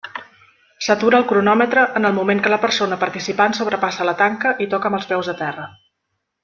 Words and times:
S'atura 0.85 1.19
el 1.23 1.27
cronòmetre 1.31 1.83
en 2.01 2.09
el 2.09 2.15
moment 2.21 2.41
que 2.47 2.53
la 2.55 2.59
persona 2.65 2.99
participant 3.05 3.57
sobrepassa 3.61 4.09
la 4.11 4.19
tanca 4.25 4.59
i 4.67 4.71
toca 4.75 4.91
amb 4.93 5.01
els 5.03 5.11
peus 5.13 5.35
a 5.37 5.41
terra. 5.47 5.73